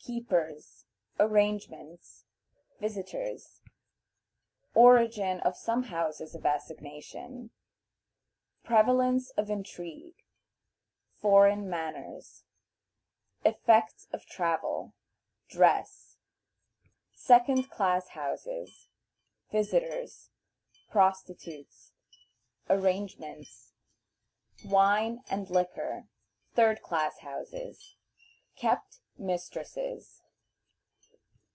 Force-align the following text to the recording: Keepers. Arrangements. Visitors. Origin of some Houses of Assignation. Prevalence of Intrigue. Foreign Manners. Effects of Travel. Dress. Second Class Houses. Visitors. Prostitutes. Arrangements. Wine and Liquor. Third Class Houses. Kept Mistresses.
Keepers. 0.00 0.86
Arrangements. 1.20 2.24
Visitors. 2.80 3.60
Origin 4.74 5.38
of 5.40 5.54
some 5.54 5.82
Houses 5.82 6.34
of 6.34 6.46
Assignation. 6.46 7.50
Prevalence 8.64 9.28
of 9.32 9.50
Intrigue. 9.50 10.14
Foreign 11.18 11.68
Manners. 11.68 12.44
Effects 13.44 14.08
of 14.10 14.24
Travel. 14.24 14.94
Dress. 15.46 16.16
Second 17.12 17.68
Class 17.70 18.08
Houses. 18.10 18.88
Visitors. 19.52 20.30
Prostitutes. 20.90 21.92
Arrangements. 22.70 23.74
Wine 24.64 25.20
and 25.28 25.50
Liquor. 25.50 26.08
Third 26.54 26.80
Class 26.80 27.18
Houses. 27.18 27.96
Kept 28.56 29.00
Mistresses. 29.20 30.22